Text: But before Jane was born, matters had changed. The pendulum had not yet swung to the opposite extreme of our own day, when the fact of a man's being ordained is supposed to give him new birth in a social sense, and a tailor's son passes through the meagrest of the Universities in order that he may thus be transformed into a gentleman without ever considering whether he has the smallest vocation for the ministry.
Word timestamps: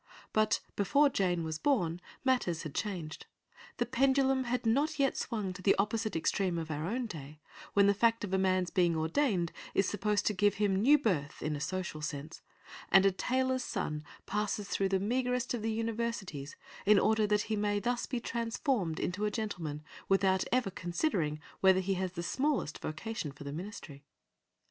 But 0.33 0.61
before 0.75 1.09
Jane 1.09 1.43
was 1.43 1.59
born, 1.59 2.01
matters 2.25 2.63
had 2.63 2.73
changed. 2.73 3.27
The 3.77 3.85
pendulum 3.85 4.45
had 4.45 4.65
not 4.65 4.97
yet 4.97 5.15
swung 5.15 5.53
to 5.53 5.61
the 5.61 5.75
opposite 5.77 6.15
extreme 6.15 6.57
of 6.57 6.71
our 6.71 6.87
own 6.87 7.05
day, 7.05 7.39
when 7.75 7.85
the 7.85 7.93
fact 7.93 8.23
of 8.23 8.33
a 8.33 8.39
man's 8.39 8.71
being 8.71 8.95
ordained 8.95 9.51
is 9.75 9.87
supposed 9.87 10.25
to 10.25 10.33
give 10.33 10.55
him 10.55 10.75
new 10.75 10.97
birth 10.97 11.43
in 11.43 11.55
a 11.55 11.59
social 11.61 12.01
sense, 12.01 12.41
and 12.91 13.05
a 13.05 13.11
tailor's 13.11 13.63
son 13.63 14.03
passes 14.25 14.67
through 14.67 14.89
the 14.89 14.99
meagrest 14.99 15.53
of 15.53 15.61
the 15.61 15.71
Universities 15.71 16.55
in 16.83 16.97
order 16.97 17.27
that 17.27 17.41
he 17.41 17.55
may 17.55 17.79
thus 17.79 18.07
be 18.07 18.19
transformed 18.19 18.99
into 18.99 19.25
a 19.25 19.29
gentleman 19.29 19.83
without 20.09 20.43
ever 20.51 20.71
considering 20.71 21.39
whether 21.59 21.79
he 21.79 21.93
has 21.93 22.13
the 22.13 22.23
smallest 22.23 22.79
vocation 22.79 23.31
for 23.31 23.43
the 23.43 23.53
ministry. 23.53 24.03